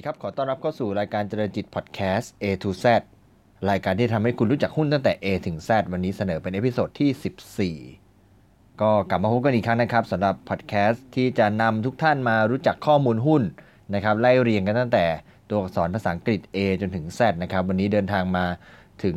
[0.00, 2.84] ดีครับ ขอต้อนรับเข้าสู่รายการเจริญจิตพอดแคสต์ A to Z
[3.70, 13.42] รายการที่ทำให้คุณรู้จักหุ้นตั้งแต่ A ถึง Z วันนี้เสนอเป็น episode ที่ 14 ก็กลับมาพบกันอีกครั้งนะครับสำหรับพอดแคสต์ที่จะนำทุกท่านมารู้จักข้อมูลหุ้น
[13.94, 15.04] นะครับไล่เรียงกันตั้งแต่
[15.48, 18.46] ตัวอักษรภาษาอังกฤษ A จนถึง Z นะครับวันนี้เดินทางมา
[19.04, 19.16] ถึง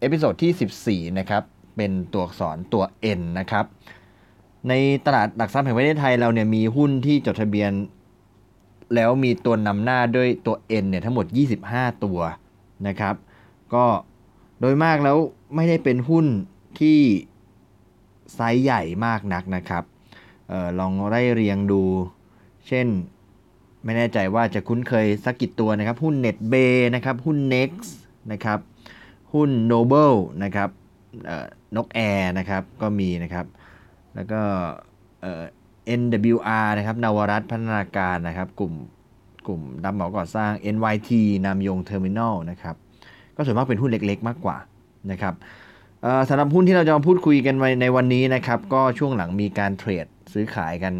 [0.00, 1.42] episode ที่ 14 นะครับ
[1.76, 2.84] เป็นตัวอักษรตัว
[3.18, 3.64] N นะครับ
[4.68, 4.72] ใน
[5.06, 7.72] ตลาดหลักทรัพย์แห่งประเทศไทยเราเนี่ยมีหุ้นที่จดทะเบียน
[8.94, 11.26] แล้วมีตัวนำหน้าด้วยตัว N เนี่ยทั้งหมด
[11.64, 12.18] 25 ตัว
[12.88, 13.14] นะครับ
[13.74, 13.84] ก็
[14.60, 15.16] โดยมากแล้ว
[15.54, 16.26] ไม่ได้เป็นหุ้น
[16.80, 17.00] ที่
[18.34, 19.84] ไซส์ใหญ่มากนักนะครับ
[20.50, 21.82] ออลองไล่เรียงดู
[22.68, 22.86] เช่น
[23.84, 27.90] ไม่แน่ใจว่าจะคุ้นเคยสักกี่ตัวนะครับ หุ้น NetBay นะครับหุ้น Next
[28.32, 28.58] นะครับ
[29.32, 30.70] หุ้น Noble นะครับ
[31.76, 33.46] นกแอร์นะครับก็มีนะครับ
[34.14, 34.40] แล้วก็
[36.00, 38.72] NWR นะครับนวรัตพัฒนาการนะครับ กลุ่ม
[39.46, 41.10] กลุ่มรับเหมาก่อสร้าง NYT
[41.44, 42.76] นามยงเทอร์มินอลนะครับ
[43.36, 44.56] ก็ส่วนมากเป็นหุ้นเล็กๆ มากกว่า
[45.10, 45.34] นะครับ
[46.28, 50.94] สำหรับหุ้นที่เราจะมาพูดคุยกันในวันนี้นะครับ ก็ช่วงหลังมีการ trade ซื้อขายกัน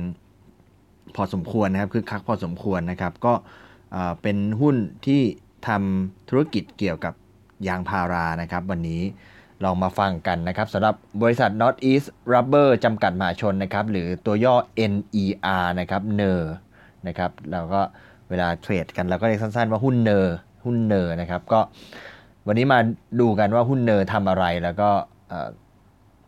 [1.16, 3.34] พอสมควรนะครับคึกคักพอสมควรนะครับ ก็
[4.22, 4.76] เป็นหุ้น
[5.06, 5.20] ที่
[5.68, 7.14] ทำธุรกิจเกี่ยวกับ
[7.68, 9.02] ยางพารานะครับ วันนี้
[9.64, 14.54] ลองมาฟังกันนะครับสำหรับบริษัท Northeast Rubber จำกัดมหาชนนะครับหรือตัวย่อ
[14.92, 16.40] NER นะครับ NER
[17.06, 17.80] นะครับเราก็
[18.30, 21.60] เวลาเทรดกันเราก็เรียกสั้นๆว่าหุ้นเนอร์หุ้นเนอร์นะครับก็
[22.46, 22.78] วันนี้มา
[23.20, 24.88] ดูกันว่าหุ้นเนอร์ทำอะไรแล้วก็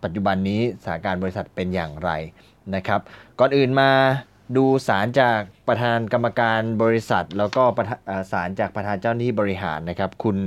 [0.04, 2.10] ปัจจุบันนี้สถานการณ์บริษัทเป็นอย่างไร
[2.74, 3.00] นะครับ
[3.38, 3.90] ก่อนอื่นมา
[4.56, 7.62] ดูสารจากประธานกรรมการบริษัท แล้วก็
[8.32, 10.38] สารจากประธานเจ้าหน้าที่บริหารนะครับ คุณ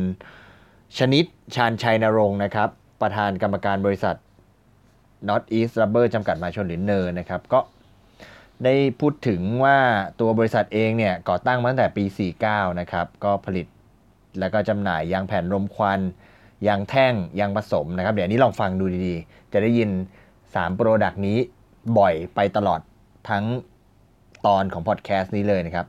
[0.98, 1.24] ชนิด
[1.56, 2.70] ชาญชัยนรงค์นะครับ
[3.02, 4.16] ประธานกรรมการบริษัท
[5.28, 7.60] North East Rubber จำกัดมาชนหรือเนอร์นะครับ ก็
[8.64, 9.78] ได้พูดถึงว่า
[10.20, 12.04] ตัวบริษัทเองเนี่ยก่อตั้งมาตั้งแต่ปี
[12.44, 13.68] 49 นะครับ ก็ผลิต
[14.40, 16.00] แล้วก็จำหน่ายยางแผ่นรมควัน
[16.68, 19.90] ยางแท่งยางผสมนะครับ เดี๋ยวนี้ลองฟังดูดีๆ จะได้ยิน
[20.38, 21.38] 3 product นี้
[21.98, 22.82] บ่อยไปตลอด
[23.30, 23.46] ทั้ง
[24.46, 25.86] ตอนของพอดแคสต์นี้เลยนะครับ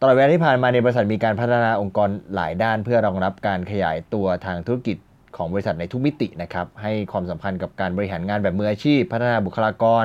[0.00, 4.96] ตลอดเวลาที่ผ่านมาในบริษัทมีการพัฒนาองค์กรหลายด้าน เพื่อรองรับการขยายตัวทางธุรกิจ
[5.36, 10.04] ของบริษัทในทุกมิตินะครับให้ความสำคัญกับการบริหารงานแบบมืออาชีพ พัฒนาบุคลากร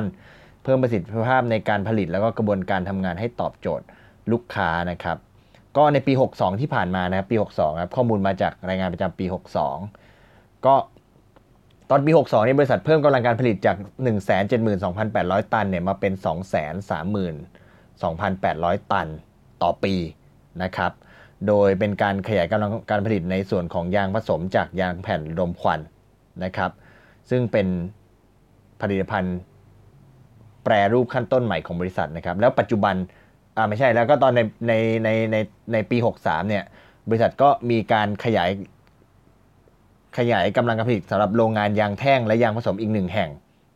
[0.62, 3.86] เพิ่มประสิทธิภาพในการผลิต แล้วก็กระบวนการทำงานให้ตอบโจทย์
[4.32, 5.16] ลูกค้านะครับ
[5.76, 9.26] ก็ในปี 62 ที่ผ่านมานะครับปี 62ครับข้อมูลมาจากรายงานประจำปี
[9.94, 10.74] 62 ก็
[11.90, 13.76] ตอนปี 62นี่บริษัทเพิ่มกำลังการผลิตจาก
[14.64, 16.12] 172,800 ตันเนี่ยมาเป็น
[18.12, 19.08] 232,800 ตัน
[19.62, 19.94] ต่อปี
[20.62, 20.92] นะครับ
[21.48, 25.80] โดยเป็นการขยายกำลังการผลิตในส่วนของยางผสมจากยางแผ่นลมควัน
[26.44, 26.70] นะครับ
[27.30, 27.66] ซึ่งเป็น
[28.80, 29.36] ผลิตภัณฑ์
[30.64, 32.94] แปรรูปขั้นต้นใหม่ของบริษัทนะครับ แล้วปัจจุบัน
[33.56, 34.72] อ่าไม่ใช่แล้วก็ตอนในใน
[35.04, 35.36] ในใน
[35.72, 36.64] ในปี 63เนี่ย
[37.08, 38.50] บริษัทก็มีการขยาย
[40.18, 43.30] ขยายกำลังการผลิตสำหรับโรงงานยางแท่งและยางผสมอีกหนึ่งแห่ง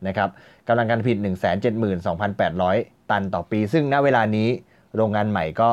[0.07, 0.29] นะครับ
[0.69, 1.19] กำลังการผลิต
[1.95, 4.49] 172,800 ตันต่อปี ซึ่งณเวลานี้
[4.97, 5.71] โรงงานใหม่ก็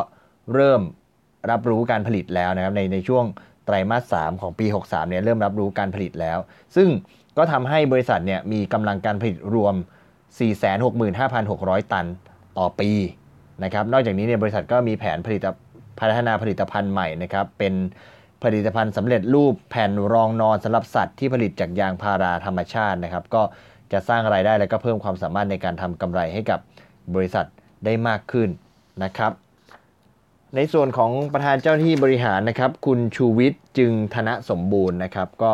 [0.53, 0.81] เริ่ม
[1.51, 3.25] รับรู้การผลิตแล้วนะครับในในช่วง
[3.65, 6.37] ไตรมาส 3 ของปี 63 เนี่ยเริ่มรับรู้การผลิตแล้ว
[6.75, 6.87] ซึ่ง
[7.37, 9.75] ก็ทำให้บริษัทเนี่ยมีกำลังการผลิตรวม
[10.83, 12.05] 465,600 ตัน
[12.57, 12.91] ต่อปี
[13.63, 15.45] นะครับ นอกจากนี้เนี่ยบริษัทก็มีแผนผลิต
[15.99, 17.73] พัฒนาผลิตภัณฑ์ใหม่นะครับ เป็น
[18.43, 23.41] ผลิตภัณฑ์สำเร็จรูปแผ่นรองนอนสำหรับสัตว์ที่ผลิตจากยางพาราธรรมชาตินะครับ ก็
[23.91, 26.59] จะสร้างรายได้และก็เพิ่มความสามารถในการทำกำไรให้กับ
[27.15, 27.45] บริษัท
[27.85, 28.49] ได้มากขึ้น
[29.03, 29.31] นะครับ
[30.55, 35.51] ในส่วนของประธานเจ้าหน้าที่บริหารนะครับ คุณชูวิทย์จึงธนสมบูรณ์นะครับ ก็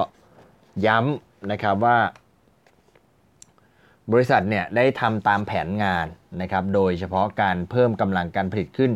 [0.86, 1.98] ย้ำนะครับว่า
[4.12, 6.06] บริษัทเนี่ยได้ทำตามแผนงาน
[6.42, 8.92] นะครับ โดยเฉพาะการเพิ่มกำลังการผลิตขึ้น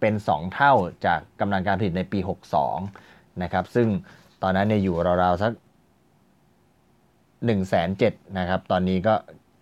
[0.00, 0.72] เป็น 2 เท่า
[1.06, 2.18] จากกำลังการผลิตในปี
[2.80, 3.88] 62 นะครับ ซึ่ง
[4.42, 9.14] ตอนนั้นเนี่ยอยู่ราวๆสัก1 7 0 0 0นะครับ ตอนนี้ก็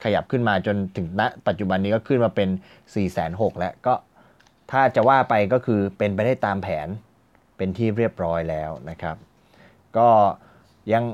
[0.04, 3.08] ขยับขึ้นมาจนถึงณปัจจุบันนี้ก็ขึ้นมาเป็น 4 6 0
[3.40, 3.94] 0 0แล้วก็
[4.70, 6.88] ถ้าจะว่าไปก็คือเป็นไปได้ตามแผน
[7.56, 9.16] เป็นที่เรียบร้อยแล้วนะครับ
[9.96, 10.08] ก็
[10.92, 11.04] ยัง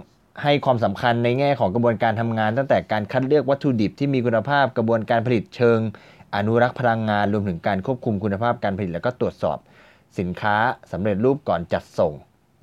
[0.43, 5.79] ให้ความสำคัญในแง่ของกระบวนการทำงาน ตั้งแต่การคัดเลือกวัตถุดิบที่มีคุณภาพกระบวนการผลิตเชิง
[6.37, 9.59] อนุรักษ์พลังงานรวมถึงการควบคุมคุณภาพการผลิต แล้วก็ตรวจสอบ
[10.19, 10.57] สินค้า
[10.93, 12.13] สำเร็จรูปก่อนจัดส่ง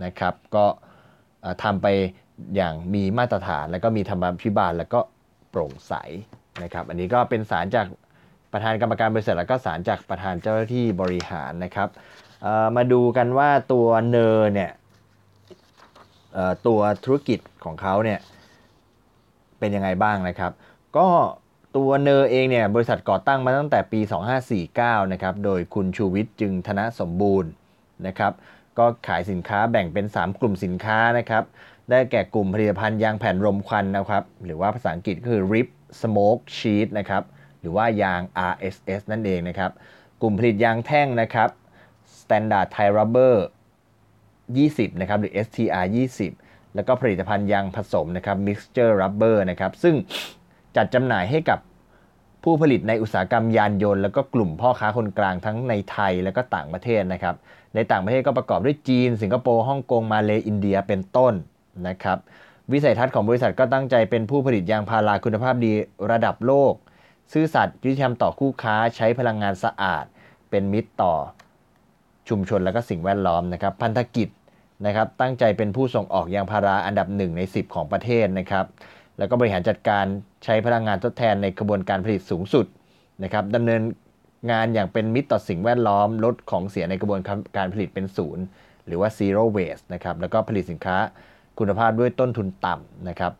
[0.05, 0.65] นะครับ ก็
[1.63, 1.87] ทำไป
[2.55, 4.99] อย่างมีมาตรฐานแล้วก็มีธรรมพิบาลแล้วก็
[5.49, 5.93] โปร่งใส
[6.63, 7.87] นะครับ อันนี้ก็เป็นสารจาก
[8.51, 11.89] ประธานกรรมการบริษัทแล้วก็สารจากประธานเจ้าหน้าที่บริหารนะครับ
[12.75, 14.71] มาดูกันว่าตัวเนอร์เนี่ย
[16.67, 18.19] ตัวธุรกิจของเขาเนี่ย
[19.59, 20.51] เป็นยังไงบ้างนะครับ
[20.97, 21.07] ก็
[21.77, 23.99] ตัวเนอเองเนี่ยบริษัทก่อตั้งมาตั้งแต่ปี
[24.55, 27.51] 2549 นะครับ โดยคุณชูวิทย์จึงธนสมบูรณ์
[28.07, 28.33] นะครับ
[28.77, 31.43] ก็ขายสินค้าแบ่งเป็น 3 กลุ่มสินค้านะครับ
[31.89, 35.67] ได้แก่กลุ่มผลิตภัณฑ์ยางแผ่นรมควันนะครับ หรือว่าภาษาอังกฤษก็คือ RIP
[36.01, 37.23] Smoke Sheet นะครับ
[37.61, 38.21] หรือว่ายาง
[38.51, 39.71] RSS นั่นเองนะครับ
[40.21, 41.49] กลุ่มผลิตยางแท่งนะครับ
[42.19, 43.35] Standard Thai Rubber
[44.17, 45.85] 20 นะครับ หรือ STR
[46.29, 49.95] 20 แล้วก็ผลิตภัณฑ์ยางผสมนะครับ Mixture Rubber นะครับ ซึ่ง
[50.75, 51.59] จัดจำหน่ายให้กับ
[52.43, 57.35] ผู้ผลิตในอุตสาหกรรมยานยนต์ แล้วก็กลุ่มพ่อค้าคนกลางทั้งในไทยและก็ต่างประเทศนะครับ
[57.75, 61.33] ในต่างประเทศก็ประกอบด้วยจีน สิงคโปร์ ฮ่องกง มาเลอินเดีย เป็นต้น
[61.87, 62.17] นะครับ
[62.71, 65.71] วิสัยทัศน์ของบริษัทก็ตั้งใจเป็นผู้ผลิตยางพาราคุณภาพดี
[66.11, 66.73] ระดับโลก
[67.31, 70.05] ซื่อสัตย์ยุติธรรมต่อคู่ค้าใช้พลังงานสะอาด
[70.49, 71.13] เป็นมิตรต่อ
[72.29, 74.29] ชุมชนและก็สิ่งแวดล้อมนะครับ พันธกิจ
[74.85, 78.65] นะครับ ตั้งใจเป็นผู้ส่งออกยางพาราอันดับหนึ่งใน 10 ของประเทศนะครับ
[79.17, 80.05] แล้วก็บริหารจัดการ
[80.43, 82.65] ใช้พลังงานทดแทนในกระบวนการผลิตสูงสุด
[83.23, 83.81] นะครับดำเนิน
[84.51, 87.21] งานอย่างเป็นมิตรต่อสิ่งแวดล้อม ลดของเสียในกระบวน
[87.57, 88.43] การผลิตเป็นศูนย์
[88.85, 90.97] หรือว่า zero waste นะครับ แล้วก็ผลิตสินค้า
[91.59, 93.33] คุณภาพด้วยต้นทุนต่ำนะครับ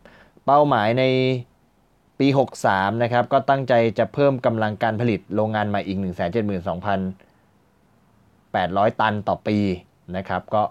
[0.46, 1.04] เป้าหมายใน
[2.20, 2.28] ปี
[2.66, 9.58] 63 นะครับ ก็ตั้งใจจะเพิ่มกำลังการผลิตโรงงานใหม่อีก 172,800 ตันต่อปี
[10.18, 10.64] นะครับ ก็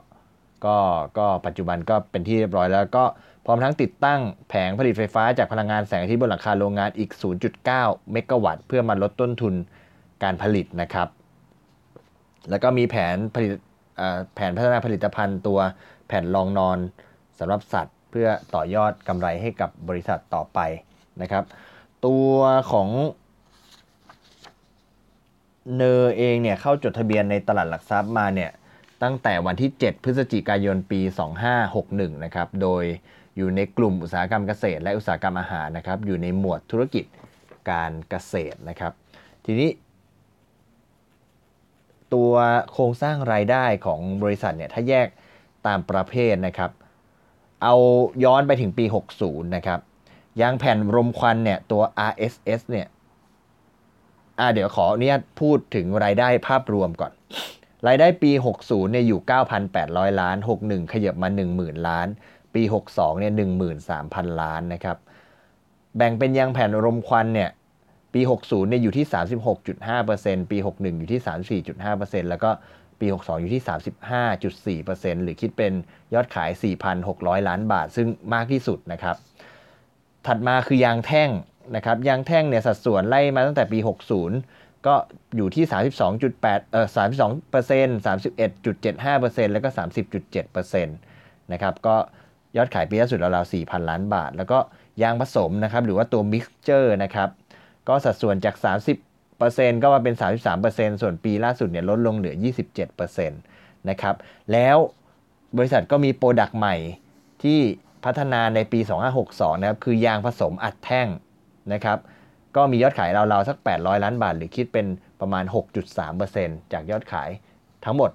[0.66, 0.76] ก็
[1.18, 3.04] ก็ปัจจุบันก็เป็นที่เรียบร้อยแล้วก็
[3.44, 7.10] พร้อมทั้งติดตั้งแผงผลิตไฟฟ้าจากพลังงานแสงอาทิตย์บนหลังคาโรงงานอีก
[7.60, 9.54] 0.9 เมกะวัตต์ เพื่อมาลดต้นทุน
[10.22, 11.08] การผลิตนะครับ
[12.50, 13.50] แล้วก็มีแผนผลิต
[14.34, 15.60] แผนพัฒนาผลิตภัณฑ์ตัว
[16.08, 16.78] แผ่นรองนอน
[17.38, 20.58] สำหรับสัตว์ เพื่อต่อยอดกำไรให้กับบริษัทต่อไป
[21.22, 21.44] นะครับ
[22.06, 22.32] ตัว
[22.72, 22.88] ของ
[25.76, 28.50] เนอเองเนี่ยเข้าจดทะเบียนในตลาดหลักทรัพย์มาเนี่ย
[29.02, 31.00] ตั้งแต่วันที่ 7 พฤศจิกายนปี
[31.62, 32.84] 2561 นะครับ โดย
[33.36, 37.04] อยู่ในกลุ่มอุตสาหกรรมเกษตร และอุตสาหกรรมอาหารนะครับ อยู่ในหมวดธุรกิจ
[37.70, 38.92] การเกษตรนะครับ
[39.44, 39.70] ทีนี้
[42.14, 42.32] ตัว
[42.72, 45.08] โครงสร้างรายได้ของบริษัทเนี่ยถ้าแยก
[45.66, 46.70] ตามประเภทนะครับ
[47.62, 47.74] เอา
[48.24, 48.84] ย้อนไปถึงปี
[49.18, 49.80] 60 นะครับ
[50.40, 52.86] ยางแผ่นรมควันเนี่ยตัว RSS เนี่ย
[54.38, 57.12] อ่าเดี๋ยวขออนุญาตพูดถึงรายได้ภาพรวมก่อน
[57.86, 58.30] รายได้ปี
[58.62, 59.20] 60เนี่ยอยู่
[59.70, 61.28] 9,800 ล้าน 61 ขยับมา
[61.58, 62.08] 10,000 ล้าน
[62.54, 63.32] ปี 62เนี่ย
[63.86, 64.96] 13,000 ล้านนะครับ
[65.96, 67.50] แบ่งเป็นยางแผ่นรมควันเนี่ย
[68.14, 69.06] ปี 60เนี่ยอยู่ที่
[69.78, 72.50] 36.5%ปี 61 อยู่ที่ 34.5%แล้วก็
[73.00, 73.62] ปี 62 อยู่ที่
[74.82, 75.72] 35.4%หรือคิดเป็น
[76.14, 76.50] ยอดขาย
[76.98, 79.16] 4,600 ล้านบาท ซึ่งมากที่สุดนะครับ
[80.26, 81.30] ถัดมาคือยางแท่ง
[81.76, 83.78] นะครับยางแท่งเนี่ยสัดส่วนไล่มาตั้งแต่ปี
[84.32, 84.94] 60 ก็
[85.36, 85.64] อยู่ที่
[86.18, 90.96] 32.8เอ่อ32% 31.75%แล้วก็ 30.7%นต์
[91.52, 91.96] นะครับก็
[92.56, 94.58] ยอดขายปีล่าสุดราวๆ4,000 ล้านบาท แล้วก็
[95.02, 97.28] ยางผสมนะครับหรือว่าตัว mixture นะครับ
[97.88, 98.56] ก็สัดส่วนจาก
[99.18, 100.14] 30%ก็มาเป็น
[100.58, 102.34] 33%ส่วนปีล่าสุดเนี่ยลดลงเหลือ
[102.92, 104.14] 27%นะครับ
[104.52, 104.76] แล้ว
[105.56, 106.76] บริษัทก็มี product ใหม่
[107.42, 107.60] ที่
[108.04, 108.80] พัฒนาในปี
[109.20, 111.08] 2562 นะครับ คือยางผสมอัดแท่ง
[111.72, 111.98] นะครับ
[112.56, 114.86] ก็มียอดขายราวๆสัก 800 ล้านบาท หรือคิดเป็น
[115.20, 115.44] ประมาณ
[116.08, 117.30] 6.3%จากยอดขาย
[117.84, 118.10] ทั้งหมด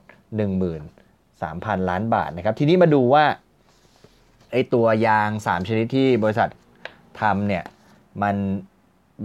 [0.92, 3.25] 13,000 ล้านบาทนะครับ ทีนี้มาดูว่า
[4.51, 6.50] ไอตัวยาง 3 ชนิดที่บริษัท
[7.22, 7.63] ทำเนี่ย
[8.24, 8.36] มัน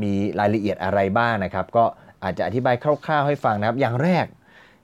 [0.03, 1.85] มีรายละเอียดอะไรบ้างนะครับ ก็
[2.23, 2.75] อาจจะอธิบาย
[3.05, 4.27] คร่าวๆให้ฟังนะครับ อย่างแรก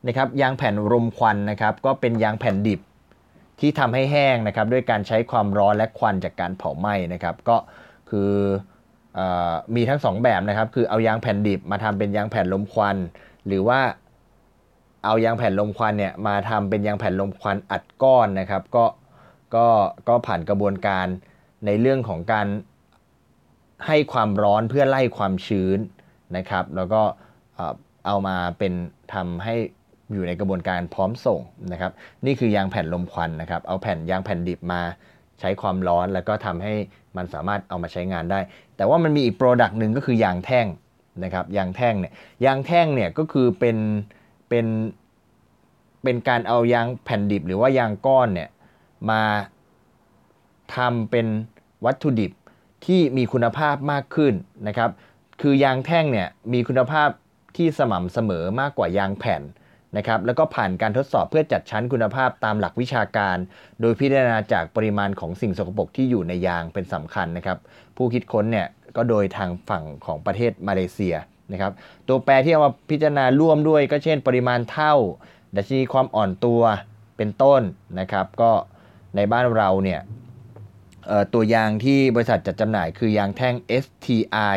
[0.07, 2.81] นะครับ ยางแผ่นรมควันนะครับ ก็เป็นยางแผ่นดิบ
[3.61, 7.57] ที่ทำให้แห้งนะครับด้วยการใช้ความร้อนและควันจากการเผาไหม้นะครับ ก็
[8.11, 8.33] คือ
[9.19, 9.21] อ
[9.75, 12.97] มีทั้ง 2 แบบนะครับ คือเอายางแผ่นดิบมาทำเป็นยางแผ่นลมควัน
[13.47, 13.81] หรือว่า
[15.05, 18.85] เอายางแผ่นลมควันเนี่ยมาทำเป็นยางแผ่นลมควันอัดก้อนนะครับ ก็
[19.55, 19.67] ก็
[20.09, 21.07] ก็ผ่านกระบวนการ
[21.67, 22.47] ในเรื่องของการ
[23.87, 25.79] ให้ความร้อนเพื่อไล่ความชื้น
[26.37, 27.03] นะครับ แล้วก็
[28.07, 28.73] เอามาเป็น
[29.15, 29.55] ทำให้
[30.13, 31.41] อยู่ในกระบวนการพร้อมส่ง
[31.73, 31.93] นะครับ
[32.27, 34.81] นี่คือยางแผ่นลมควันนะครับ เอาแผ่นยางแผ่นดิบมา
[35.41, 36.75] ใช้ความร้อนแล้วก็ทำให้
[37.17, 38.41] มันสามารถเอามาใช้งานได้
[38.77, 40.67] แต่ว่ามันมีอีก product หนึ่งก็คือยางแท่ง
[41.25, 42.13] นะครับ ยางแท่งเนี่ย
[42.45, 43.77] ยางแท่งเนี่ยก็คือเป็น
[44.49, 44.67] เป็น
[46.03, 48.49] เป็นการเอายางแผ่นดิบหรือว่ายางก้อนเนี่ย
[49.11, 49.23] มา
[50.77, 51.27] ทำเป็น
[51.85, 52.33] วัตถุดิบ
[52.87, 54.35] ที่มีคุณภาพมากขึ้น
[54.69, 54.91] นะครับ
[55.41, 57.09] คือยางแท่งเนี่ยมีคุณภาพ
[57.57, 59.43] ที่สม่ำเสมอมากกว่ายางแผ่น
[59.97, 63.37] นะครับแล้วก็ผ่านการทดสอบเพื่อจัดชั้นคุณภาพตามหลักวิชาการ
[63.81, 67.59] โดยพิจารณาจากปริมาณของสิ่งสกปรกที่อยู่ในยางเป็นสำคัญนะครับ
[67.97, 71.15] ผู้คิดค้นเนี่ยก็โดยทางฝั่งของประเทศมาเลเซีย
[71.53, 71.73] นะครับ
[72.09, 74.95] ตัวแปรที่เอามาพิจารณาร่วมด้วยก็เช่น ปริมาณเท่า
[75.57, 76.61] ดัชนีความอ่อนตัว
[77.17, 77.63] เป็นต้น
[78.01, 78.51] นะครับ ก็
[79.17, 80.01] ในบ้านเราเนี่ย
[81.35, 84.53] ตัวยางที่บริษัทจัดจำหน่ายคือยางแท่ง STR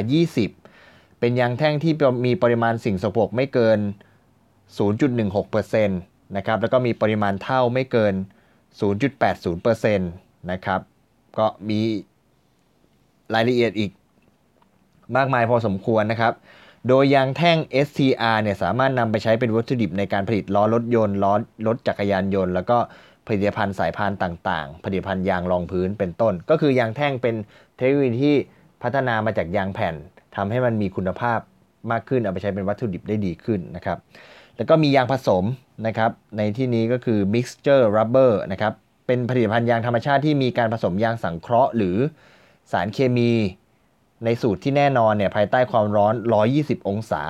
[0.58, 1.93] 20เป็นยางแท่งที่
[2.25, 3.79] มีปริมาณสิ่งสกปรกไม่เกิน
[4.77, 8.13] 0.16%นะครับแล้วก็มีปริมาณเท่าไม่เกิน
[8.81, 10.79] 0.80%นะครับ
[11.38, 11.79] ก็มี
[13.33, 13.91] รายละเอียดอีก
[15.17, 16.33] มากมายพอสมควรนะครับ
[16.88, 17.57] โดยยางแท่ง
[17.88, 21.33] STR เนี่ยสามารถนำไปใช้เป็นวัตถุดิบในการผลิตล้อรถยนต์ล้อ
[21.67, 22.77] รถจักรยานยนต์ แล้วก็
[23.27, 27.35] ผลิตภัณฑ์สายพานต่างๆ ผลิตภัณฑ์ยางรองพื้นเป็นต้น ก็คือยางแท่งเป็น
[27.77, 28.35] เทคโนโลยีที่
[28.83, 29.95] พัฒนามาจากยางแผ่น
[30.35, 31.39] ทำให้มันมีคุณภาพ
[31.91, 33.97] มากขึ้นเอาไปใช้เป็นวัตถุดิบได้ดีขึ้นนะครับ
[34.59, 35.43] แล้วก็มียางผสม
[35.87, 38.73] นะครับในที่นี้ก็คือ mixture rubber นะครับ
[39.07, 41.97] เป็นผลิตภัณฑ์ยางธรรมชาติที่มีการผสมยางสังเคราะห์ หรือ
[42.71, 43.31] สารเคมี
[44.25, 46.13] ในสูตรที่แน่นอนเนี่ยภายใต้ความร้อน
[46.51, 47.23] 120 องศา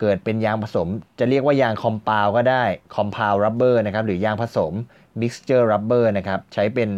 [0.00, 4.72] เกิดเป็นยางผสม จะเรียกว่ายางคอมเพลก็ได้คอมเพลรับเบอร์นะครับหรือยางผสม
[5.20, 6.90] mixture rubber นะครับใช้เป็น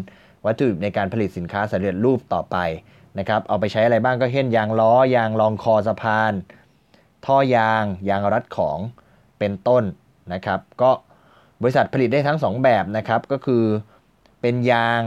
[0.45, 2.57] วัตถุดิบในการผลิตสินค้าสำเร็จรูปต่อไป
[3.19, 6.33] นะครับเอาไปใช้อะไรบ้างก็เช่นยางล้อยางรองคอสะพาน
[7.27, 8.79] ท่อยางยางรัดของ
[9.43, 9.85] เป็นต้น
[10.33, 10.91] นะครับ ก็
[11.63, 13.65] บริษัทผลิตได้ทั้ง 2 แบบนะครับ ก็คือ
[14.41, 15.01] เป็นยาง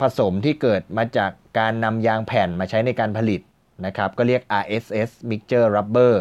[0.00, 3.40] ผสมที่เกิดมาจากการนำยางแผ่นมาใช้ในการผลิต
[3.86, 6.14] นะครับ ก็เรียก RSS mixture rubber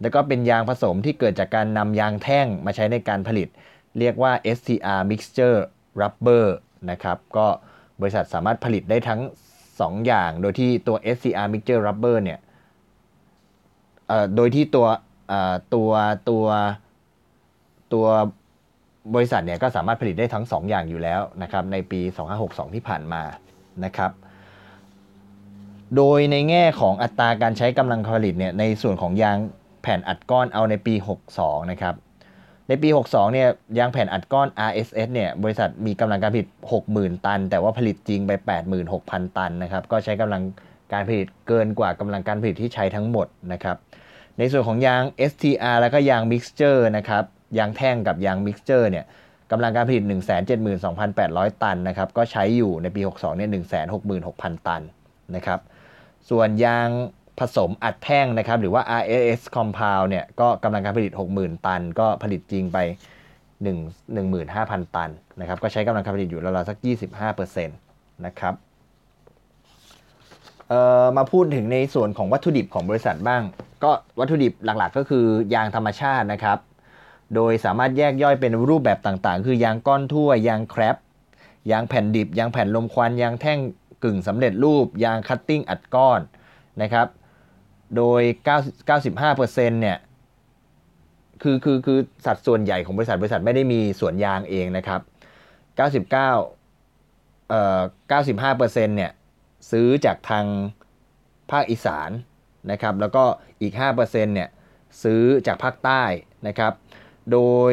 [0.00, 3.48] แล้วก็เป็นยางผสมที่เกิดจากการนำยางแท่งมาใช้ในการผลิต
[3.98, 5.58] เรียกว่า STR mixture
[6.00, 6.46] rubber
[6.90, 7.46] นะครับ ก็
[8.00, 9.20] บริษัทสามารถผลิตได้ทั้ง
[9.62, 12.38] 2 อย่าง โดยที่ตัว SCR mixture rubber เนี่ย
[14.36, 14.86] โดยที่ตัว
[15.74, 15.90] ตัว
[16.28, 16.44] ตัว
[17.92, 18.06] ตัว
[19.14, 22.00] บริษัทเนี่ยก็สามารถผลิตได้ทั้ง 2 อย่างอยู่แล้วนะครับในปี
[22.38, 23.22] 2562 ที่ผ่านมา
[23.84, 24.10] นะครับ
[25.96, 29.38] โดยในแง่ของอัตราการใช้กำลังผลิตเนี่ยในส่วนของยาง
[29.82, 30.94] แผ่นอัดก้อนเอาในปี
[31.32, 31.94] 62 นะครับ
[32.68, 33.48] ในปี 62 เนี่ย
[33.78, 36.48] ยางแผ่นอัดก้อน RSS เนี่ยบริษัทมีกำลังการผลิต
[36.86, 38.30] 60,000 ตัน แต่ว่าผลิตจริงไป
[38.84, 40.42] 86,000 ตันนะครับก็ใช้กำลัง
[40.92, 43.76] การผลิตเกินกว่ากำลังการผลิตที่ใช้ทั้งหมดนะครับ
[44.38, 47.24] ในส่วนของยาง STR แล้วก็ยาง Mixture นะครับ
[47.58, 49.04] ยางแท่งกับยาง Mixture เนี่ย
[49.50, 50.04] กำลังการผลิต
[50.82, 53.50] 172,800 ตันนะครับก็ใช้อยู่ในปี 62เนี่ย
[54.08, 54.82] 166,000 ตัน
[55.36, 55.60] นะครับ
[56.30, 56.88] ส่วนยาง
[57.38, 62.78] ผสมอัดแท่งนะครับหรือว่า RSS compound เนี่ยก็กำลังการผลิต 60,000 ตัน ก็ผลิตจริงไป
[63.62, 63.76] 1
[64.14, 65.10] 15,000 ตัน
[65.40, 66.78] นะครับก็ใช้กำลังการผลิตอยู่ราวๆสัก
[67.26, 68.54] 25%นะครับ
[71.16, 73.42] มาพูดถึงในส่วนของวัตถุดิบของบริษัทบ้าง
[73.84, 75.24] ก็วัตถุดิบหลักๆ ก็คือ
[75.54, 76.58] ยางธรรมชาตินะครับ
[77.34, 80.96] โดยสามารถแยกย่อยเป็นรูปแบบต่างๆ คือยางก้อนทั่วยางแครป
[81.70, 83.58] ยางแผ่นดิบ ยางแผ่นลมควัน ยางแท่ง
[84.04, 86.20] กึ่งสำเร็จรูป ยาง cutting อัดก้อน
[86.82, 87.06] นะครับ
[87.96, 88.22] โดย
[89.00, 89.98] 95%เนี่ย
[91.42, 95.00] คือคือคือสัดส่วนใหญ่ของบริษัทบริษัทไม่ได้มีสวนยางเองนะครับ
[95.76, 96.10] 99
[97.48, 99.12] เอ่อ95%เนี่ย
[99.70, 100.46] ซื้อจากทาง
[101.50, 102.10] ภาคอีสาน
[102.70, 103.24] นะครับแล้วก็
[103.62, 104.48] อีก 5%เนี่ย
[105.02, 106.02] ซื้อจากภาคใต้
[106.48, 106.72] นะครับ
[107.32, 107.40] โด
[107.70, 107.72] ย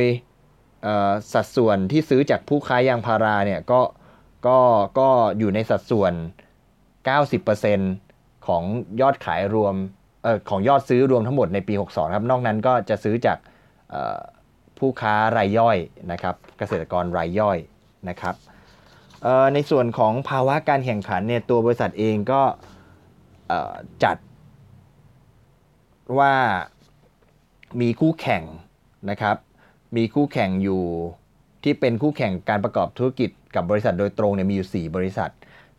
[1.33, 3.81] สัดส่วนที่ซื้อจากผู้ค้ายางพาราเนี่ยก็
[4.47, 4.59] ก็
[4.99, 6.13] ก็อยู่ในสัดส่วน
[7.69, 8.63] 90%ของ
[9.01, 9.75] ยอดขายรวม
[10.25, 13.37] ออของยอดซื้อรวมทั้งหมดในปี 62 ครับ นอกนั้นก็จะซื้อจาก
[14.79, 15.77] ผู้ค้ารายย่อย
[16.11, 17.57] นะครับ เกษตรกรรายย่อย
[18.09, 18.35] นะครับ
[19.53, 22.41] ในส่วนของภาวะการแข่งขันเนี่ยตัวบริษัทเองก็
[24.03, 24.17] จัด
[26.19, 26.33] ว่า
[27.81, 28.43] มีคู่แข่ง
[29.09, 29.37] นะครับ
[29.97, 30.83] มีคู่แข่งอยู่
[31.63, 35.31] ที่เป็นคู่แข่งการประกอบธุรกิจกับบริษัทโดยตรงเนี่ยมีอยู่ 4 บริษัท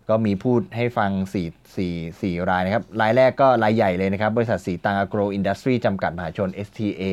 [0.08, 7.04] ก็มีพูดให้ฟัง 4 4 4 รายนะครับ รายแรกก็รายใหญ่เลยนะครับ บริษัทศรีตรังแอโกรอินดัสทรีจำกัดมหาชน STA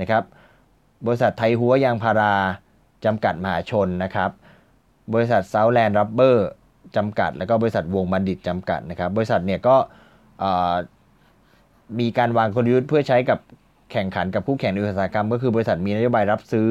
[0.00, 0.22] นะครับ
[1.06, 2.34] บริษัทไทยฮั้วยางพารา
[3.04, 4.30] จำกัดมหาชนนะครับ
[5.14, 6.48] บริษัทเซาท์แลนด์รับเบอร์
[6.96, 9.76] จำกัด แล้วก็บริษัทวงศ์บัณฑิตจำกัดนะครับ บริษัทเนี่ยก็
[12.00, 13.38] มีการวางกลยุทธ์เพื่อใช้กับ
[13.92, 16.70] แข่งขันกับผู้แข่งในอุตสาหกรรม ก็คือบริษัทมีนโยบายรับซื้อ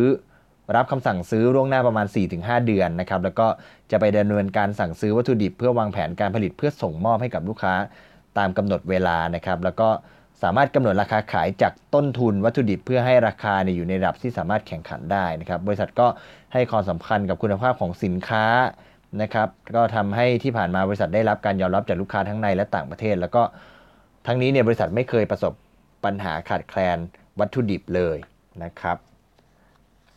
[0.76, 3.48] รับคำสั่งซื้อล่วงหน้าประมาณ 4-5 เดือนนะครับแล้วก็
[3.92, 7.74] จะไปดำเนินการสั่งซื้อวัตถุดิบ เพื่อวางแผนการผลิตเพื่อส่งมอบให้กับลูกค้า
[8.38, 9.90] ตามกำหนดเวลานะครับ แล้วก็
[10.44, 16.08] สามารถกำหนดราคาขายจากต้นทุนวัตถุดิบเพื่อให้ราคาอยู่ในระดับที่สามารถแข่งขันได้นะครับ บริษัทก็
[16.54, 18.46] ให้ความสำคัญกับคุณภาพของสินค้า
[19.22, 23.42] นะครับ ก็ทำให้ที่ผ่านมาบริษัทได้รับการยอมรับจากลูกค้าทั้งในและต่างประเทศ แล้วก็
[24.28, 25.54] ทั้งนี้เนี่ยบริษัทไม่เคยประสบ
[26.06, 26.98] ปัญหาขาดแคลน
[27.40, 28.18] วัตถุดิบเลย
[28.64, 28.98] นะครับ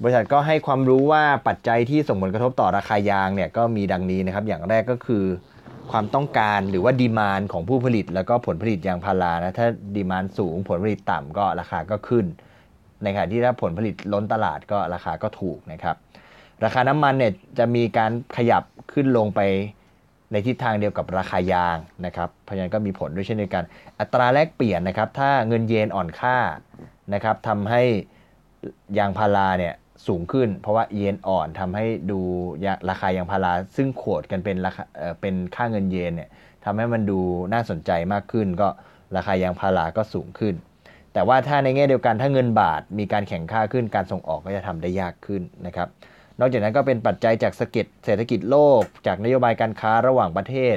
[0.02, 5.24] บริษัทก็ให้ความรู้ว่าปัจจัยที่ส่งผลกระทบต่อราคายางเนี่ยก็มีดังนี้นะครับ อย่างแรกก็คือ
[5.90, 12.24] ความต้องการหรือว่าดีมานของผู้ผลิต แล้วก็ผลผลิตยางพารานะถ้าดีมานสูงผลผลิตต่ำก็ราคาก็ขึ้น
[13.02, 15.96] ในขณะที่ถ้าผลผลิตล้นตลาดก็ราคาก็ถูกนะครับ
[16.64, 18.62] ราคาน้ำมันเนี่ยจะมีการขยับ
[18.92, 19.40] ขึ้นลงไป
[20.32, 21.76] ในทิศทางเดียวกับราคายาง
[22.06, 23.64] นะครับ เพราะฉะนั้นก็มีผลด้วยเช่นเดียวกัน
[24.00, 26.36] อัตราแลกเปลี่ยนนะครับ ถ้าเงินเยนอ่อนค่า
[27.14, 27.82] นะครับทำให้
[28.98, 29.74] ยางพาราเนี่ย
[30.06, 32.20] สูงขึ้น เพราะว่าเยนอ่อนทำให้ดู
[32.90, 34.84] ราคายางพาราซึ่งขวดกันเป็นราคา
[35.20, 36.28] เป็นค่าเงินเยนเนี่ย
[36.64, 37.20] ทำให้มันดู
[37.52, 38.68] น่าสนใจมากขึ้น ก็
[39.16, 40.54] ราคายางพาราก็สูงขึ้น
[41.12, 45.88] แต่ว่าถ้าในแง่เดียวกันถ้าเงินบาทมีการแข่งค่าขึ้นการส่งออกก็จะทำได้ยากขึ้นนะครับ
[46.40, 50.76] นอกจากนั้นก็เป็นปัจจัยจากสกิจเศรษฐกิจโลก จากนโยบายการค้าระหว่างประเทศ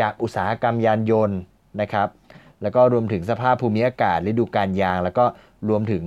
[0.00, 1.38] จากอุตสาหกรรมยานยนต์
[1.80, 2.08] นะครับ
[2.62, 5.24] แล้วก็รวมถึงสภาพภูมิอากาศฤดูการยาง แล้วก็
[5.68, 6.04] รวมถึง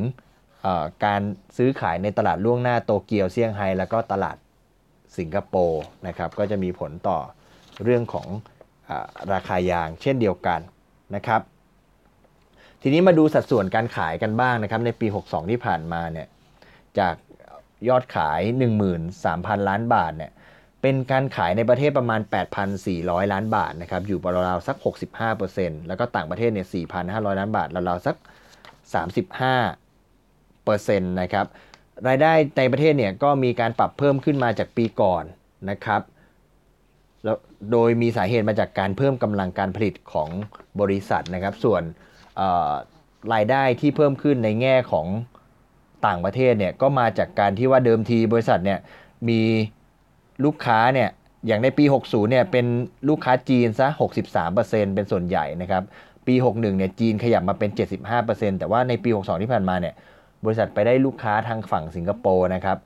[1.06, 1.22] การ
[1.58, 4.38] ซื้อขายในตลาดล่วงหน้าโตเกียวเซี่ยงไฮ้แล้วก็ตลาด
[5.18, 7.20] สิงคโปร์นะครับก็จะมีผลต่อ
[7.84, 8.28] เรื่องของ
[8.90, 8.92] อ
[9.34, 10.60] ราคายางเช่นเดียวกัน
[11.16, 11.42] นะครับ
[12.82, 16.28] ทีนี้มาดูสัดส่วนการขายกันบ้างนะครับในปี 62 ที่ผ่านมาเนี่ย
[17.00, 17.16] จาก
[17.90, 18.42] ยอดขาย
[19.04, 20.32] 13,000 ล้านบาทเนี่ย
[20.82, 22.22] เป็นการขายในประเทศประมาณ
[22.78, 24.78] 8,400 ล้านบาทนะครับอยู่ราวๆสัก
[25.34, 28.16] 65%แล้วก็ต่างประเทศเนี่ย4,500 ล้านบาทราวๆสัก
[29.06, 29.89] 35
[30.84, 31.46] เซ็นต์นะครับ
[32.08, 35.24] รายได้ในประเทศเนี่ยก็มีการปรับเพิ่มขึ้นมาจากปีก่อน
[35.70, 36.02] นะครับ
[37.24, 37.38] แล้ว
[37.72, 40.30] โดยมีสาเหตุมาจากการเพิ่มกำลังการผลิตของ
[40.82, 41.82] บริษัทนะครับ ส่วน
[43.34, 45.08] รายได้ที่เพิ่มขึ้นในแง่ของ
[46.06, 48.80] ต่างประเทศเนี่ยก็มาจากการที่ว่าเดิมทีบริษัทเนี่ย
[49.30, 49.42] มี
[50.46, 51.10] ลูกค้าเนี่ย
[51.48, 52.66] อย่างในปี 60เนี่ยเป็น
[53.10, 53.88] ลูกค้าจีนซะ
[54.42, 55.84] 63%เป็นส่วนใหญ่นะครับ
[56.28, 57.70] ปี 61เนี่ยจีนขยับมาเป็น
[58.16, 59.94] 75%แต่ว่าในปี 62 ที่ผ่านมาเนี่ย
[60.44, 62.78] บริษัทไปได้ลูกค้าทางฝั่งสิงคโปร์นะครับ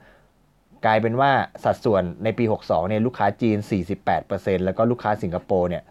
[0.85, 1.31] กลายเป็นว่า
[1.63, 3.57] สัดส่วนในปี 62 เนี่ยลูกค้าจีน
[4.11, 5.83] 48%แล้วก็ลูกค้าสิงคโปร์เนี่ย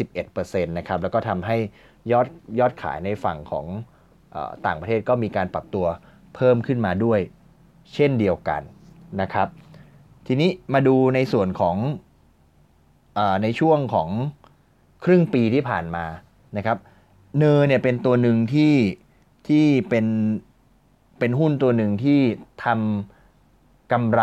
[0.00, 1.56] 51%นะครับ แล้วก็ทำให้
[2.12, 2.26] ยอด
[2.58, 3.66] ยอดขายในฝั่งของ
[4.34, 5.86] อต่างประเทศก็มีการปรับตัว
[6.34, 7.20] เพิ่มขึ้นมาด้วย
[7.94, 8.62] เช่นเดียวกัน
[9.20, 9.48] นะครับ
[10.26, 11.76] ทีนี้มาดูในส่วนของ
[13.18, 14.08] อในช่วงของ
[15.04, 16.04] ครึ่งปีที่ผ่านมา
[16.56, 16.78] นะครับ
[17.38, 18.74] เนอเนี่ยเป็นตัวหนึ่งที่
[19.48, 20.06] ที่เป็น
[21.18, 22.20] เป็นหุ้นตัวหนึ่งที่
[22.64, 24.22] ทำกำไร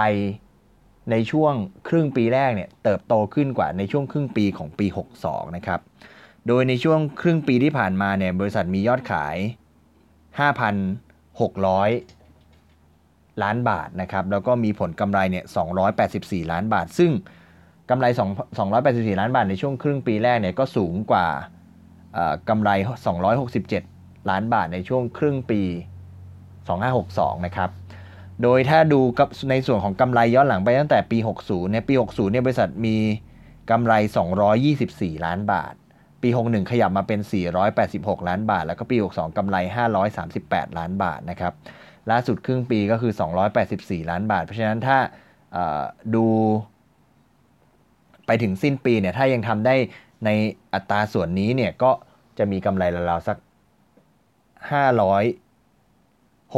[1.12, 1.54] ในช่วง
[1.88, 4.88] ครึ่งปีแรกเนี่ยเติบโตขึ้นกว่าในช่วงครึ่งปีของปี
[5.22, 5.80] 62 นะครับ
[6.48, 9.36] โดยในช่วงครึ่งปีที่ผ่านมาเนี่ยบริษัทมียอดขาย
[12.18, 15.46] 5,600 ล้านบาทนะครับ แล้วก็มีผลกำไรเนี่ย
[15.98, 17.12] 284 ล้านบาท ซึ่ง
[17.90, 18.06] กำไร
[18.64, 21.28] 284 ล้านบาทในช่วงครึ่งปีแรกเนี่ยก็สูงกว่า
[22.50, 22.70] กำไร
[23.50, 25.62] 267 ล้านบาทในช่วงครึ่งปี
[26.70, 27.70] 2562 นะครับ
[28.44, 29.00] โดยถ้าดู
[29.50, 32.98] ในส่วนของกำไรย้อนหลังไปตั้งแต่ปี 60 เนี่ย ปี 60 เนี่ยบริษัทมี
[33.72, 33.94] กำไร
[34.60, 35.74] 224 ล้านบาท
[36.22, 37.20] ปี 61 ขยับมาเป็น
[37.74, 39.58] 486 ล้านบาท แล้วก็ปี 62 กำไร
[40.18, 41.54] 538 ล้านบาทนะครับ
[42.12, 43.14] ล่าสุดครึ่งปีก็คือ
[43.62, 44.98] 284 ล้านบาท เพราะฉะนั้นถ้า
[46.16, 46.26] ดู
[48.26, 49.76] ไปถึงสิ้นปีเนี่ยถ้ายังทำได้
[50.26, 50.30] ใน
[50.74, 51.92] อัตราส่วนนี้เนี่ยก็
[52.38, 53.38] จะมีกำไรราวๆสัก
[54.72, 55.51] 500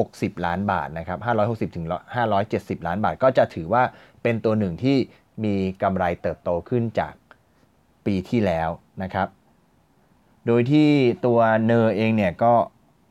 [0.02, 1.86] 60 ล้านบาทนะครับ560ถึง
[2.36, 3.84] 570 ล้านบาท ก็จะถือว่า
[4.24, 4.98] เป็นตัวหนึ่งที่
[5.44, 7.14] มีกำไรเติบโตขึ้นจาก
[8.06, 8.70] ปีที่แล้ว
[9.04, 9.28] นะครับ
[10.48, 10.90] โดยที่
[11.26, 12.54] ตัวเนอร์เองเนี่ยก็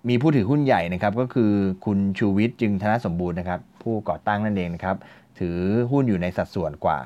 [0.09, 1.53] มีผู้ถือหุ้นใหญ่นะครับก็คือ
[1.85, 4.97] คุณชูวิทย์จึงธนสมบูรณ์นะครับ ผู้ก่อตั้งนั่นเองนะครับ
[5.39, 5.57] ถือ
[5.93, 6.99] หุ้นอยู่ในสัดส่วนกว่า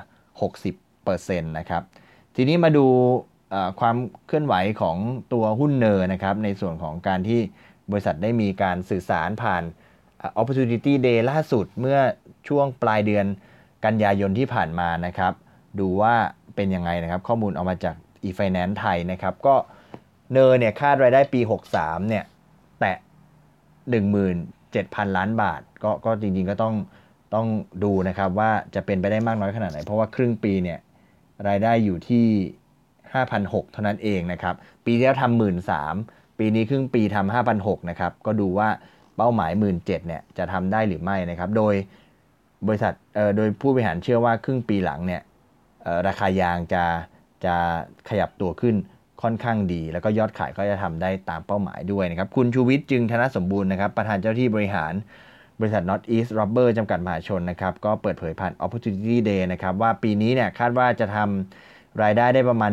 [0.71, 1.83] 60%นะครับ
[2.37, 2.87] ทีนี้มาดู
[3.81, 4.97] ความเคลื่อนไหวของ
[5.33, 7.41] ตัวหุ้นเนอร์นะครับ ในส่วนของการที่
[7.91, 9.63] บริษัทได้มีการสื่อสารผ่าน
[10.41, 11.99] Opportunity Day ล่าสุดเมื่อ
[12.49, 13.27] ช่วงปลายเดือน
[13.85, 15.33] กันยายนที่ผ่านมานะครับ
[15.81, 16.15] ดูว่า
[16.57, 19.55] เป็นยังไงนะครับ ข้อมูลเอามาจาก e-finance ไทยนะครับ ก็
[20.33, 21.41] เนอเนี่ยคาดรายได้ปี
[21.75, 22.25] 63 เนี่ย
[22.81, 22.97] แตะ
[24.03, 26.75] 17,000 ล้านบาท ก็ก็จริงๆก็ต้อง
[27.35, 27.47] ต้อง
[27.85, 30.79] ดูนะครับว่าจะเป็นไปได้มากน้อยขนาดไหน เพราะว่าครึ่งปีเนี่ย
[31.49, 32.27] รายได้อยู่ที่
[33.01, 35.95] 5,600 เท่านั้นเองนะครับ ปีที่แล้วทำหมื่นสาม
[36.39, 38.69] ปีนี้ครึ่งปีทำ5,600นะครับ ก็ดูว่า
[39.17, 41.75] เป้าหมาย 17,000เนี่ยจะทำได้หรือไม่นะครับ โดย
[42.67, 45.23] บริษัทเอ่อโดยผู้บริหารเชื่อว่าครึ่งปีหลังเนี่ย
[46.07, 46.85] ราคายางจะ
[47.45, 47.55] จะ
[48.09, 48.75] ขยับตัวขึ้น
[49.23, 54.93] ค่อนข้างดี แล้วก็ยอดขายก็จะทำได้ตามเป้าหมายด้วยนะครับ คุณชูวิทย์จึงธนสมบูรณ์นะครับ ประธานเจ้าที่บริหาร
[55.61, 62.73] บริษัท North East Rubber จำกัดมหาชนนะครับ ก็เปิดเผยผ่าน Opportunity Day นะครับ ว่าปีนี้เนี่ยคาดว่าจะทำรายได้ได้ประมาณ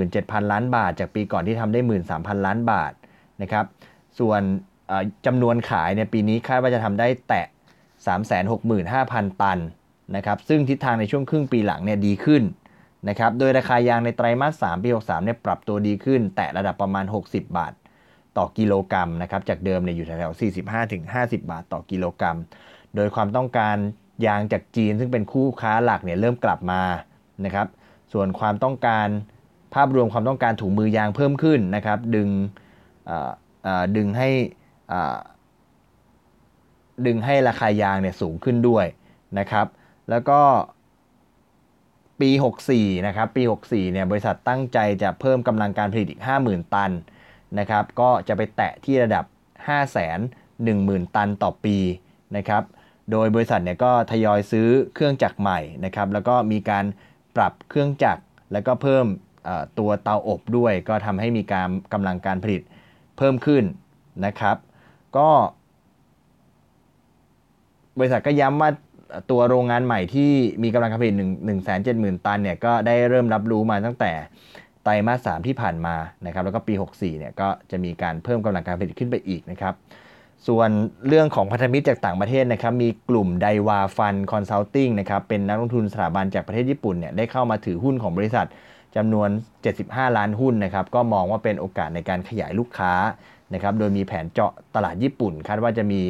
[0.00, 1.80] 17,000 ล้านบาท จากปีก่อนที่ทำได้
[2.12, 2.92] 13,000 ล้านบาท
[3.42, 3.64] นะครับ
[4.18, 4.42] ส่วน
[5.26, 7.46] จำนวนขายเนี่ยปีนี้คาดว่าจะทำได้แตะ
[8.24, 9.58] 365,000 ตัน
[10.16, 12.42] นะครับ ซึ่งทิศทางในช่วงครึ่งปีหลังเนี่ยดีขึ้น
[13.08, 17.72] นะครับ โดยราคายางในไตรมาส 3 ปี 63 เนี่ยปรับตัวดีขึ้น แตะระดับประมาณ 60 บาท
[18.36, 22.38] ต่อกิโลกรัมนะครับ จากเดิมเนี่ยอยู่แถวๆ45-50 บาทต่อกิโลกรัม
[22.96, 23.76] โดยความต้องการ
[24.26, 26.82] ยางจากจีนซึ่งเป็นคู่ค้าหลักเนี่ยเริ่มกลับมา
[27.44, 27.66] นะครับ
[28.12, 29.08] ส่วนความต้องการ
[29.74, 32.28] ภาพรวมความต้องการถุงมือยางเพิ่มขึ้นนะครับ ดึง
[33.96, 34.30] ดึงให้
[37.06, 38.86] ดึงให้ราคายางเนี่ยสูงขึ้นด้วย
[39.38, 39.66] นะครับ
[40.10, 40.40] แล้วก็
[42.20, 42.30] ปี
[42.68, 46.90] 64 นะครับ ปี 64 เนี่ย บริษัทตั้งใจจะเพิ่มกำลังการผลิตอีก 50,000 ตัน
[47.58, 49.24] นะครับ ก็จะไปแตะที่ระดับ
[50.40, 51.76] 510,000 ตันต่อปี
[52.36, 52.62] นะครับ
[53.10, 56.84] โดยบริษัทเนี่ยก็ทยอยซื้อเครื่องจักรใหม่นะครับ แล้วก็มีการ
[57.36, 59.06] ปรับเครื่องจักร แล้วก็เพิ่ม
[59.78, 62.62] ตัวเตาอบด้วย ก็ทำให้มีการกำลังการผลิต
[63.22, 63.64] พิ่มขึ้น
[64.26, 64.56] นะครับ
[65.16, 65.28] ก็
[67.98, 68.70] บริษัทก็ย้ำว่า
[69.30, 70.30] ตัวโรงงานใหม่ที่
[70.62, 74.12] มีกำลังการผลิต1 1 7 0 0 0 ตันเนี่ยก็ได้เริ่มรับรู้มาตั้งแต่
[74.84, 79.74] ไตรมาส 3 ที่ผ่านมานะครับแล้วก็ปี 64 เนี่ยก็จะมีการเพิ่มกำลังการผลิตขึ้นไปอีกนะครับ
[80.48, 80.68] ส่วน
[81.08, 88.46] เรื่องของพันธมิตรจากต่างประเทศนะครับ มีกลุ่ม Daiwa Fund Consulting นะครับเป็นนักลงทุนสถาบันจากประเทศญี่ปุ่นเนี่ยได้เข้ามาถือหุ้นของบริษัท
[88.96, 89.28] จำนวน
[89.72, 92.92] 75 ล้านหุ้นนะครับก็มองว่าเป็นโอกาสในการขยายลูกค้า
[93.54, 96.02] นะครับโดยมีแผนเจาะตลาดญี่ปุ่นคาดว่าจะมี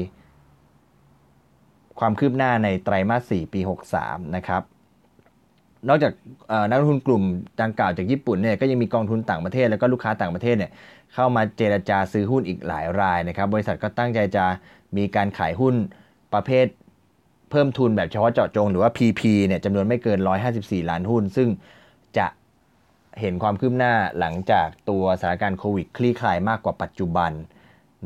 [1.98, 3.60] ความคืบหน้าในไตรมาส 4 ปี
[3.98, 4.62] 63 นะครับ
[5.88, 6.12] นอกจาก
[6.68, 7.22] นักลงทุนกลุ่ม
[7.62, 10.70] ดังกล่าวจากญี่ปุ่นเนี่ยก็ยังมีกองทุนต่างประเทศแล้วก็ลูกค้าต่างประเทศเนี่ย
[11.14, 14.44] เข้ามาเจรจาซื้อหุ้นอีกหลายรายนะครับ บริษัทก็ตั้งใจจะ
[14.96, 15.74] มีการขายหุ้น
[16.34, 16.66] ประเภท
[17.50, 20.18] เพิ่มทุนแบบเฉพาะเจาะจง หรือว่า PP เนี่ยจำนวนไม่เกิน
[20.54, 21.48] 154 ล้านหุ้น ซึ่ง
[22.18, 22.26] จะ
[23.20, 27.32] เห็นความคืบหน้าหลังจากตัวสถานการณ์โควิดคลี่คลายมากกว่าปัจจุบัน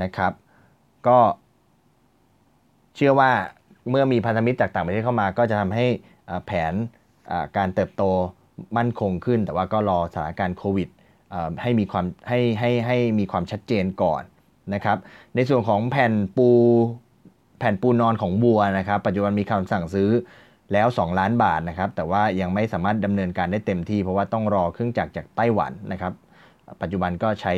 [0.02, 0.32] นะครับ
[1.06, 1.18] ก็
[2.96, 3.30] เชื่อว่า
[3.90, 5.86] เมื่อมีพันธมิตรจากต่างประเทศเข้ามา ก็จะทำให้
[6.46, 6.74] แผน
[7.56, 8.02] การเติบโต
[8.76, 10.88] มั่นคงขึ้น แต่ว่าก็รอสถานการณ์โควิด
[11.62, 14.22] ให้มีความให้ให้ให้มีความชัดเจนก่อน
[14.74, 14.98] นะครับ
[15.34, 16.48] ในส่วนของแผ่นปู
[17.58, 20.10] แผ่นปูนอนของบัวนะครับ ปัจจุบันมีคำสั่งซื้อ
[20.72, 26.12] แล้ว 2 ล้านบาทนะครับ แต่ว่ายังไม่สามารถดำเนินการได้เต็มที่ เพราะว่าต้องรอเครื่องจักรจากไต้หวันนะครับ
[26.82, 27.54] ปัจจุบันก็ใช้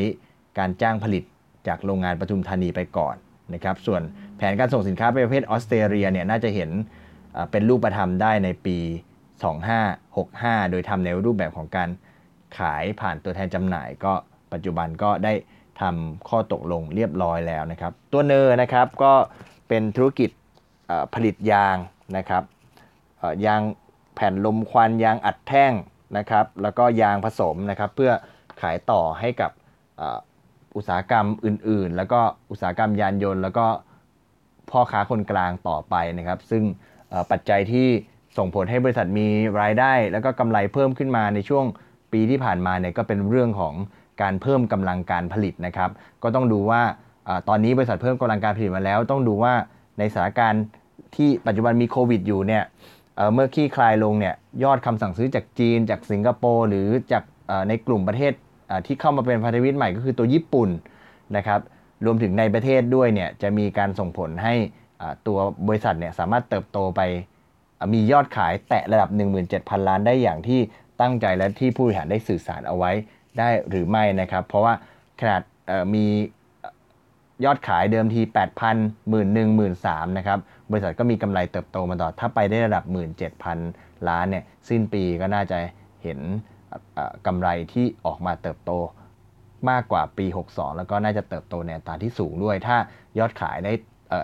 [0.58, 1.24] การจ้างผลิต
[1.68, 3.16] จากโรงงานปทุมธานีไปก่อน
[3.54, 4.02] นะครับ ส่วน
[4.36, 6.70] แผนการส่งสินค้าไปประเภทออสเตรเลียเนี่ยน่าจะเห็น
[7.50, 8.78] เป็นรูปธรรมได้ในปี
[9.74, 11.88] 2565 โดยทำในรูปแบบของการ
[12.58, 14.12] ขายผ่านตัวแทนจำหน่าย ก็
[14.52, 15.32] ปัจจุบันก็ได้
[15.80, 19.12] ทำข้อตกลงเรียบร้อยแล้วนะครับ ตัวเนอร์นะครับก็
[19.68, 20.30] เป็นธุรกิจ
[21.14, 21.76] ผลิตยาง
[22.16, 22.42] นะครับ
[23.46, 23.62] ยาง
[24.14, 25.72] แผ่นลมควันยางอัดแท่ง
[26.18, 28.12] นะครับ แล้วก็ยางผสมนะครับเพื่อ
[28.60, 29.50] ขายต่อให้กับ
[30.76, 33.66] อุตสาหกรรมอื่น ๆ แล้วก็อุตสาหกรรมยานยนต์ แล้วก็
[34.70, 36.62] พ่อค้าคนกลางต่อไปนะครับ ซึ่ง
[37.30, 37.88] ปัจจัยที่
[38.38, 39.26] ส่งผลให้บริษัทมี
[39.60, 41.64] รายได้ แล้วก็กำไรเพิ่มขึ้นมาในช่วง
[42.12, 43.74] ปีที่ผ่านมาเนี่ยก็เป็นเรื่องของ
[44.22, 45.90] การเพิ่มกำลังการผลิตนะครับ
[46.22, 46.82] ก็ต้องดูว่า
[47.48, 49.54] ตอนนี้บริษัทเพิ่มกำลังการผลิตมาแล้ว ต้องดูว่า
[49.98, 50.64] ในสถานการณ์
[51.16, 52.64] ที่ปัจจุบันมีโควิดอยู่เนี่ย
[53.34, 57.24] เมื่อขี้คลายลงเนี่ยยอดคำสั่งซื้อจากจีน จากสิงคโปร์หรือจาก
[57.68, 58.32] ในกลุ่มประเทศ
[58.86, 60.70] ที่เข้ามาเป็นพันธมิตรใหม่ก็คือตัวญี่ปุ่น
[61.36, 61.60] นะครับ
[62.04, 64.54] รวมถึงในประเทศด้วยเนี่ยจะมีการส่งผลให้
[65.26, 67.00] ตัวบริษัทเนี่ยสามารถเติบโตไป
[67.94, 69.10] มียอดขายแตะระดับ
[69.48, 70.60] 17,000 ล้านได้อย่างที่
[71.00, 72.92] ตั้งใจและที่ผู้บริหารได้สื่อสารเอาไว้
[73.38, 74.74] ได้หรือไม่นะครับ เพราะว่า
[75.20, 75.42] ขนาด
[75.94, 76.04] มี
[77.44, 78.20] ยอดขายเดิมที
[78.62, 80.38] 8,000 1 1 1 3 0 0นะครับ
[80.70, 82.84] บริษัทก็มีกำไรเติบโตมาต่อด ถ้าไปได้ระดับ
[83.46, 85.58] 17,000 ล้านเนี่ยสิ้นปีก็น่าจะ
[86.02, 86.18] เห็น
[87.26, 88.72] กำไรที่ออกมาเติบโต
[89.70, 92.76] มากกว่าปี 62 แล้วก็น่าจะเติบโตในอัตราที่สูงด้วย ถ้า
[93.18, 93.72] ยอดขายได้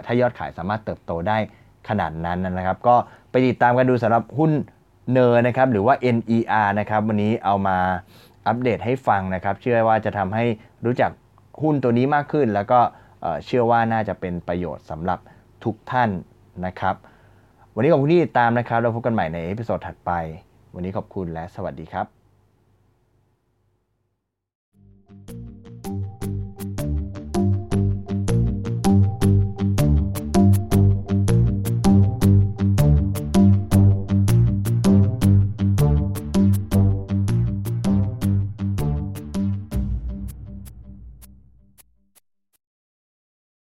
[0.07, 1.39] ถ้ายอดขายสามารถเติบโตได้
[1.89, 2.97] ขนาดนั้นนะครับ ก็
[3.31, 4.53] ไปติดตามกันดูสำหรับหุ้น
[5.11, 7.79] เนอร์นะครับหรือว่า NER นะครับวันนี้เอามา
[8.47, 10.45] อัปเดตให้ฟังนะครับ เชื่อว่าจะทำให้
[10.85, 11.11] รู้จัก
[11.63, 12.81] หุ้นตัวนี้มากขึ้น แล้วก็
[13.47, 15.19] เชื่อว่าน่าจะเป็นประโยชน์สำหรับ
[15.65, 16.11] ทุกท่าน
[16.67, 16.95] นะครับ
[17.75, 20.11] วันนี้ขอบคุณที่ติดตามนะครับเราพบกันใหม่ใน episode ถัดไป
[20.75, 22.24] วันนี้ขอบคุณและสวัสดีครับ